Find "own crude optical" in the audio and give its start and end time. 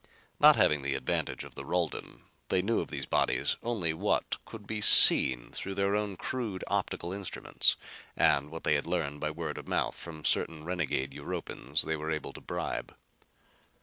5.95-7.13